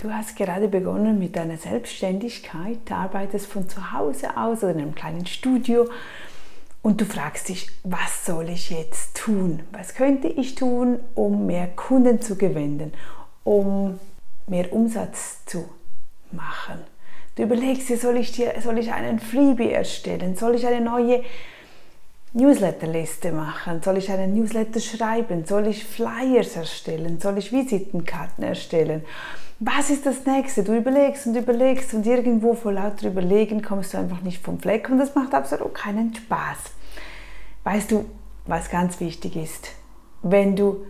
[0.00, 4.80] Du hast gerade begonnen mit deiner Selbstständigkeit, du arbeitest von zu Hause aus oder in
[4.80, 5.88] einem kleinen Studio
[6.82, 9.58] und du fragst dich, was soll ich jetzt tun?
[9.72, 12.92] Was könnte ich tun, um mehr Kunden zu gewinnen,
[13.42, 13.98] um
[14.46, 15.68] mehr Umsatz zu
[16.30, 16.78] machen?
[17.34, 20.36] Du überlegst dir, soll ich, dir, soll ich einen Freebie erstellen?
[20.36, 21.24] Soll ich eine neue
[22.34, 23.82] Newsletterliste machen?
[23.82, 25.44] Soll ich einen Newsletter schreiben?
[25.44, 27.18] Soll ich Flyers erstellen?
[27.18, 29.02] Soll ich Visitenkarten erstellen?
[29.60, 30.62] Was ist das nächste?
[30.62, 34.88] Du überlegst und überlegst und irgendwo vor lauter Überlegen kommst du einfach nicht vom Fleck
[34.88, 36.58] und das macht absolut keinen Spaß.
[37.64, 38.04] Weißt du,
[38.46, 39.72] was ganz wichtig ist?
[40.22, 40.86] Wenn du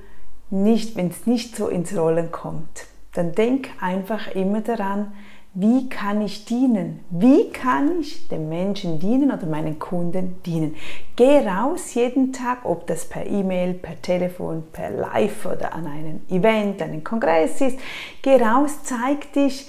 [0.51, 5.13] nicht, wenn es nicht so ins Rollen kommt, dann denk einfach immer daran,
[5.55, 7.01] wie kann ich dienen?
[7.11, 10.77] Wie kann ich den Menschen dienen oder meinen Kunden dienen?
[11.17, 16.21] Geh raus jeden Tag, ob das per E-Mail, per Telefon, per Live oder an einem
[16.29, 17.79] Event, einem Kongress ist.
[18.23, 19.69] Geh raus, zeig dich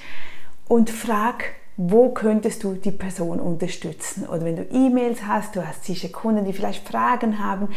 [0.67, 1.45] und frag,
[1.77, 4.27] wo könntest du die Person unterstützen?
[4.27, 7.69] Oder wenn du E-Mails hast, du hast sicher Kunden, die vielleicht Fragen haben,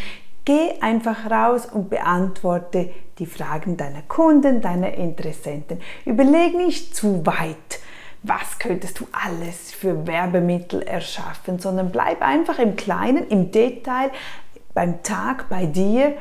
[0.44, 2.90] Geh einfach raus und beantworte
[3.20, 5.80] die Fragen deiner Kunden, deiner Interessenten.
[6.04, 7.78] Überleg nicht zu weit
[8.22, 14.10] was könntest du alles für Werbemittel erschaffen, sondern bleib einfach im Kleinen, im Detail,
[14.74, 16.14] beim Tag, bei dir,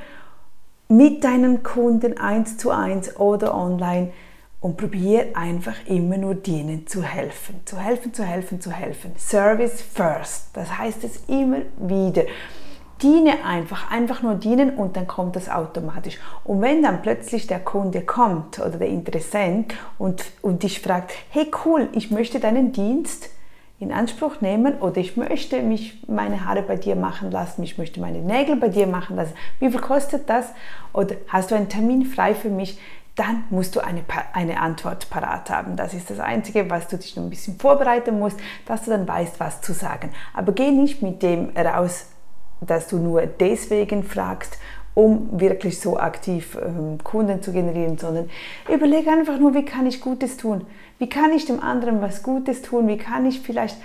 [0.87, 4.11] mit deinen Kunden eins zu eins oder online
[4.59, 7.61] und probier einfach immer nur denen zu helfen.
[7.65, 9.13] Zu helfen, zu helfen, zu helfen.
[9.17, 10.49] Service first.
[10.53, 12.23] Das heißt es immer wieder
[13.01, 16.19] diene einfach, einfach nur dienen und dann kommt das automatisch.
[16.43, 21.49] Und wenn dann plötzlich der Kunde kommt oder der Interessent und, und dich fragt, hey
[21.65, 23.29] cool, ich möchte deinen Dienst
[23.79, 27.99] in Anspruch nehmen oder ich möchte mich meine Haare bei dir machen lassen, ich möchte
[27.99, 30.45] meine Nägel bei dir machen lassen, wie viel kostet das?
[30.93, 32.79] Oder hast du einen Termin frei für mich?
[33.15, 35.75] Dann musst du eine, eine Antwort parat haben.
[35.75, 39.07] Das ist das Einzige, was du dich noch ein bisschen vorbereiten musst, dass du dann
[39.07, 40.11] weißt, was zu sagen.
[40.33, 42.05] Aber geh nicht mit dem raus,
[42.61, 44.57] dass du nur deswegen fragst,
[44.93, 48.29] um wirklich so aktiv ähm, Kunden zu generieren, sondern
[48.73, 50.65] überlege einfach nur, wie kann ich Gutes tun?
[50.99, 52.87] Wie kann ich dem anderen was Gutes tun?
[52.87, 53.77] Wie kann ich vielleicht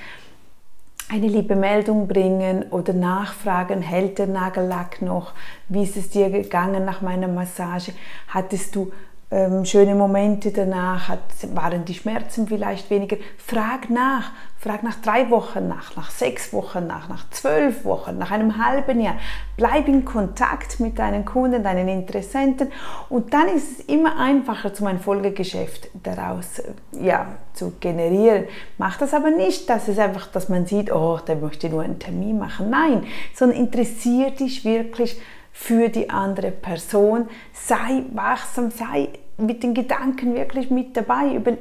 [1.09, 5.33] eine liebe Meldung bringen oder nachfragen, hält der Nagellack noch?
[5.69, 7.93] Wie ist es dir gegangen nach meiner Massage?
[8.29, 8.93] Hattest du
[9.29, 11.19] ähm, schöne Momente danach, hat,
[11.53, 13.17] waren die Schmerzen vielleicht weniger.
[13.39, 18.31] Frag nach, frag nach drei Wochen nach, nach sechs Wochen nach, nach zwölf Wochen, nach
[18.31, 19.17] einem halben Jahr.
[19.57, 22.71] Bleib in Kontakt mit deinen Kunden, deinen Interessenten
[23.09, 26.63] und dann ist es immer einfacher, zum ein Folgegeschäft daraus
[26.93, 28.45] ja, zu generieren.
[28.79, 31.99] Mach das aber nicht, dass es einfach, dass man sieht, oh, der möchte nur einen
[31.99, 32.71] Termin machen.
[32.71, 33.05] Nein,
[33.35, 35.21] sondern interessier dich wirklich
[35.59, 37.29] für die andere Person.
[37.55, 39.09] Sei wachsam, sei
[39.39, 41.35] mit den Gedanken wirklich mit dabei.
[41.35, 41.53] Über,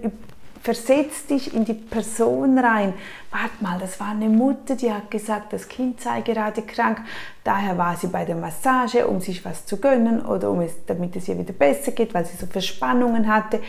[0.61, 2.93] versetz dich in die Person rein.
[3.31, 6.99] Warte mal, das war eine Mutter, die hat gesagt, das Kind sei gerade krank.
[7.43, 11.15] Daher war sie bei der Massage, um sich was zu gönnen oder um es, damit
[11.15, 13.61] es ihr wieder besser geht, weil sie so Verspannungen hatte.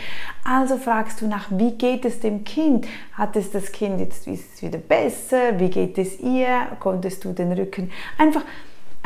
[0.45, 2.87] Also fragst du nach, wie geht es dem Kind?
[3.13, 5.59] Hat es das Kind jetzt ist es wieder besser?
[5.59, 6.67] Wie geht es ihr?
[6.81, 8.43] Konntest du den Rücken einfach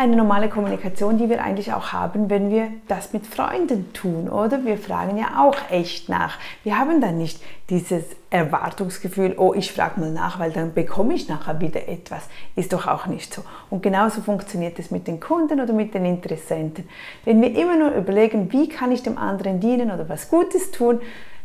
[0.00, 4.64] eine normale Kommunikation, die wir eigentlich auch haben, wenn wir das mit Freunden tun, oder?
[4.64, 6.38] Wir fragen ja auch echt nach.
[6.64, 7.38] Wir haben dann nicht
[7.68, 12.30] dieses Erwartungsgefühl, oh, ich frage mal nach, weil dann bekomme ich nachher wieder etwas.
[12.56, 13.42] Ist doch auch nicht so.
[13.68, 16.88] Und genauso funktioniert es mit den Kunden oder mit den Interessenten.
[17.26, 21.00] Wenn wir immer nur überlegen, wie kann ich dem anderen dienen oder was Gutes tun,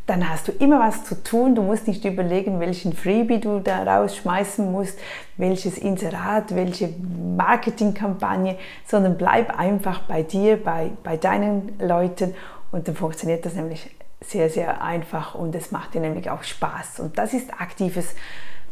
[0.07, 1.55] dann hast du immer was zu tun.
[1.55, 4.99] Du musst nicht überlegen, welchen Freebie du da rausschmeißen musst,
[5.37, 6.89] welches Inserat, welche
[7.35, 12.35] Marketingkampagne, sondern bleib einfach bei dir, bei, bei deinen Leuten
[12.71, 13.89] und dann funktioniert das nämlich
[14.21, 16.99] sehr, sehr einfach und es macht dir nämlich auch Spaß.
[16.99, 18.15] Und das ist aktives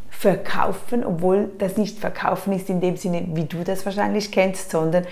[0.10, 5.06] Verkaufen, obwohl das nicht Verkaufen ist in dem Sinne, wie du das wahrscheinlich kennst, sondern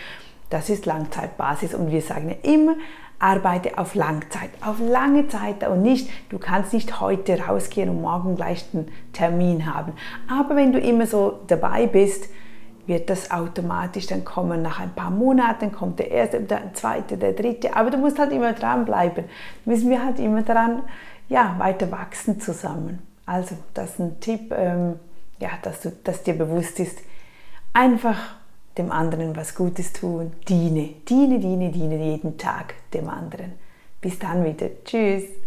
[0.50, 2.76] das ist Langzeitbasis und wir sagen ja immer,
[3.22, 8.36] arbeite auf Langzeit, auf lange Zeit und nicht, du kannst nicht heute rausgehen und morgen
[8.36, 9.94] gleich einen Termin haben.
[10.28, 12.30] Aber wenn du immer so dabei bist,
[12.88, 14.64] wird das automatisch dann kommen.
[14.64, 17.76] Nach ein paar Monaten kommt der erste, der zweite, der dritte.
[17.76, 19.26] Aber du musst halt immer dranbleiben.
[19.66, 20.82] Müssen wir halt immer daran,
[21.30, 23.00] ja, weiter wachsen zusammen.
[23.26, 25.00] Also, das ist ein Tipp, ähm,
[25.40, 27.00] ja, dass, du, dass dir bewusst ist,
[27.72, 28.18] einfach
[28.78, 30.32] dem anderen was Gutes tun.
[30.48, 33.54] Diene, diene, diene, diene jeden Tag dem anderen.
[34.00, 34.70] Bis dann wieder.
[34.84, 35.41] Tschüss.